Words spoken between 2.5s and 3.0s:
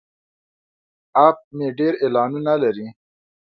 لري.